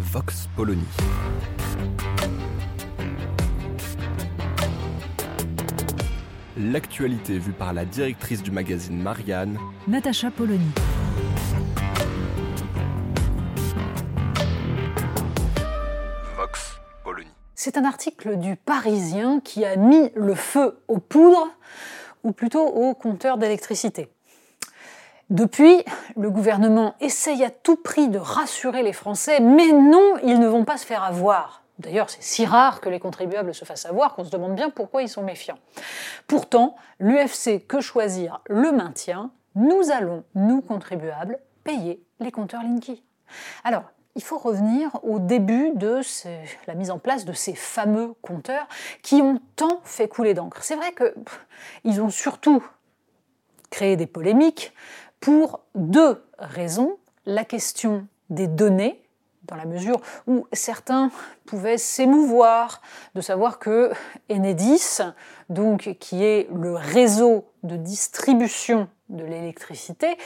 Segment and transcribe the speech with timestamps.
[0.00, 0.82] Vox Polony.
[6.56, 10.70] L'actualité vue par la directrice du magazine Marianne, Natacha Polony.
[16.34, 17.28] Vox Polony.
[17.54, 21.48] C'est un article du Parisien qui a mis le feu aux poudres,
[22.24, 24.08] ou plutôt aux compteurs d'électricité.
[25.30, 25.84] Depuis,
[26.16, 30.64] le gouvernement essaye à tout prix de rassurer les Français, mais non, ils ne vont
[30.64, 31.62] pas se faire avoir.
[31.78, 35.02] D'ailleurs, c'est si rare que les contribuables se fassent avoir qu'on se demande bien pourquoi
[35.02, 35.58] ils sont méfiants.
[36.26, 43.02] Pourtant, l'UFC Que Choisir le maintient, nous allons, nous contribuables, payer les compteurs Linky.
[43.64, 43.84] Alors,
[44.16, 46.00] il faut revenir au début de
[46.66, 48.66] la mise en place de ces fameux compteurs
[49.02, 50.64] qui ont tant fait couler d'encre.
[50.64, 52.62] C'est vrai qu'ils ont surtout
[53.70, 54.74] créé des polémiques
[55.20, 56.96] pour deux raisons.
[57.26, 59.02] La question des données,
[59.44, 61.10] dans la mesure où certains
[61.46, 62.80] pouvaient s'émouvoir
[63.14, 63.92] de savoir que
[64.30, 64.98] Enedis,
[65.48, 70.16] donc qui est le réseau de distribution de l'électricité,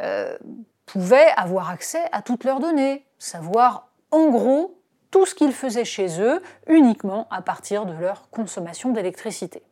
[0.00, 0.36] euh,
[0.84, 4.78] pouvaient avoir accès à toutes leurs données, savoir en gros
[5.10, 9.62] tout ce qu'ils faisaient chez eux uniquement à partir de leur consommation d'électricité.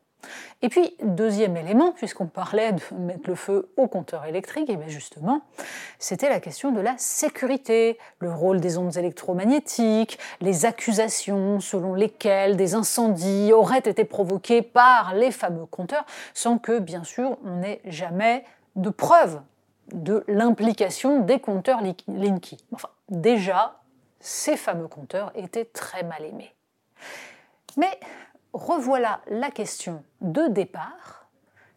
[0.63, 4.89] Et puis, deuxième élément, puisqu'on parlait de mettre le feu au compteur électrique, et bien
[4.89, 5.43] justement,
[5.99, 12.57] c'était la question de la sécurité, le rôle des ondes électromagnétiques, les accusations selon lesquelles
[12.57, 17.81] des incendies auraient été provoqués par les fameux compteurs, sans que, bien sûr, on n'ait
[17.85, 18.45] jamais
[18.77, 19.41] de preuve
[19.93, 22.57] de l'implication des compteurs Li- Linky.
[22.73, 23.81] Enfin, déjà,
[24.21, 26.55] ces fameux compteurs étaient très mal aimés.
[27.77, 27.99] Mais
[28.55, 31.29] revoilà la question de départ,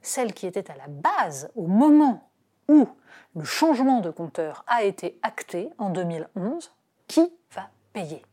[0.02, 2.30] celle qui était à la base au moment
[2.70, 2.88] où
[3.36, 6.72] le changement de compteur a été acté en 2011.
[7.08, 8.24] Qui va payer?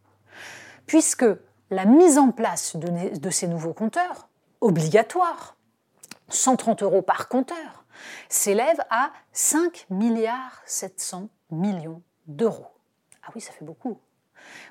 [0.87, 1.27] Puisque
[1.71, 4.29] la mise en place de, ces nouveaux compteurs,
[4.61, 5.57] obligatoire,
[6.29, 7.85] 130 euros par compteur,
[8.29, 12.67] s'élève à 5 milliards 700 millions d'euros.
[13.23, 13.99] Ah oui, ça fait beaucoup.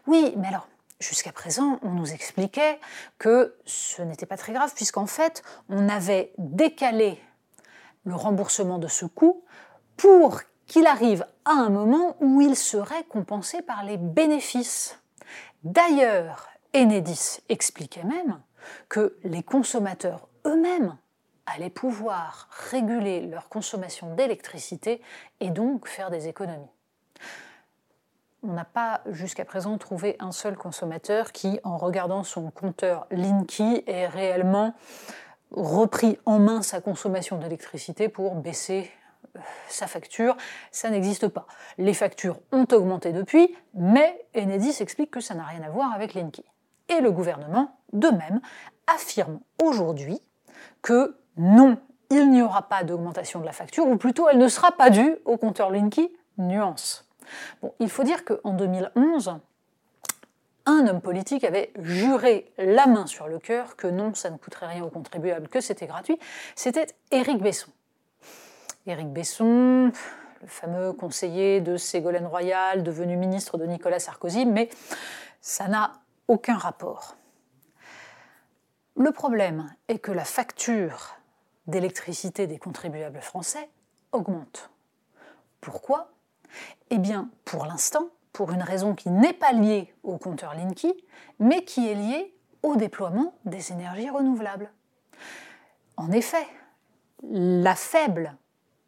[0.05, 0.67] Oui, mais alors,
[0.99, 2.79] jusqu'à présent, on nous expliquait
[3.17, 7.19] que ce n'était pas très grave, puisqu'en fait, on avait décalé
[8.05, 9.43] le remboursement de ce coût
[9.97, 14.99] pour qu'il arrive à un moment où il serait compensé par les bénéfices.
[15.63, 18.41] D'ailleurs, Enedis expliquait même
[18.89, 20.97] que les consommateurs eux-mêmes
[21.45, 25.01] allaient pouvoir réguler leur consommation d'électricité
[25.39, 26.71] et donc faire des économies
[28.43, 33.83] on n'a pas jusqu'à présent trouvé un seul consommateur qui, en regardant son compteur Linky,
[33.87, 34.73] ait réellement
[35.51, 38.91] repris en main sa consommation d'électricité pour baisser
[39.35, 39.39] euh,
[39.69, 40.35] sa facture.
[40.71, 41.47] Ça n'existe pas.
[41.77, 46.13] Les factures ont augmenté depuis, mais Enedis explique que ça n'a rien à voir avec
[46.13, 46.43] Linky.
[46.89, 48.41] Et le gouvernement, de même,
[48.87, 50.19] affirme aujourd'hui
[50.81, 51.77] que non,
[52.09, 55.15] il n'y aura pas d'augmentation de la facture, ou plutôt elle ne sera pas due
[55.25, 56.11] au compteur Linky.
[56.39, 57.07] Nuance.
[57.79, 59.39] Il faut dire qu'en 2011,
[60.65, 64.67] un homme politique avait juré la main sur le cœur que non, ça ne coûterait
[64.67, 66.17] rien aux contribuables, que c'était gratuit.
[66.55, 67.71] C'était Éric Besson.
[68.85, 69.91] Éric Besson,
[70.41, 74.69] le fameux conseiller de Ségolène Royal, devenu ministre de Nicolas Sarkozy, mais
[75.41, 75.93] ça n'a
[76.27, 77.15] aucun rapport.
[78.95, 81.15] Le problème est que la facture
[81.67, 83.69] d'électricité des contribuables français
[84.11, 84.69] augmente.
[85.61, 86.11] Pourquoi?
[86.93, 90.93] Eh bien, pour l'instant, pour une raison qui n'est pas liée au compteur Linky,
[91.39, 94.71] mais qui est liée au déploiement des énergies renouvelables.
[95.97, 96.45] En effet,
[97.23, 98.37] la faible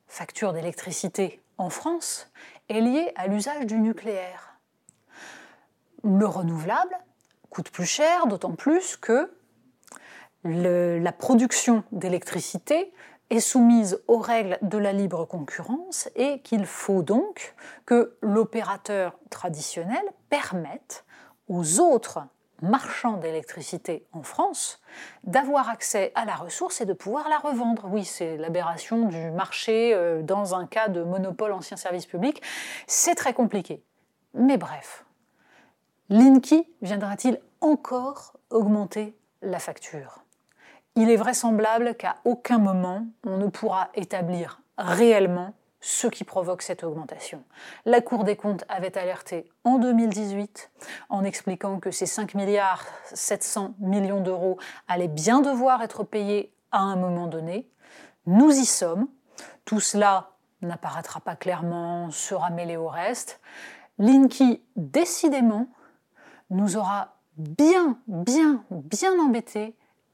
[0.07, 2.31] facture d'électricité en France
[2.69, 4.59] est liée à l'usage du nucléaire.
[6.03, 6.95] Le renouvelable
[7.49, 9.35] coûte plus cher, d'autant plus que
[10.43, 12.93] la production d'électricité
[13.29, 17.55] est soumise aux règles de la libre concurrence et qu'il faut donc
[17.85, 21.05] que l'opérateur traditionnel permette
[21.47, 22.19] aux autres
[22.61, 24.81] marchands d'électricité en France
[25.23, 27.87] d'avoir accès à la ressource et de pouvoir la revendre.
[27.91, 32.41] Oui, c'est l'aberration du marché euh, dans un cas de monopole ancien service public.
[32.87, 33.83] C'est très compliqué.
[34.33, 35.05] Mais bref,
[36.09, 40.24] Linky viendra-t-il encore augmenter la facture?
[40.97, 46.83] Il est vraisemblable qu'à aucun moment on ne pourra établir réellement ce qui provoque cette
[46.83, 47.43] augmentation.
[47.85, 50.71] La Cour des comptes avait alerté en 2018
[51.09, 54.57] en expliquant que ces 5 milliards 700 millions d'euros
[54.87, 57.69] allaient bien devoir être payés à un moment donné.
[58.25, 59.07] Nous y sommes.
[59.65, 60.31] Tout cela
[60.61, 63.39] n'apparaîtra pas clairement, sera mêlé au reste.
[63.99, 65.67] Linky, décidément,
[66.49, 69.75] nous aura bien, bien, bien embêtés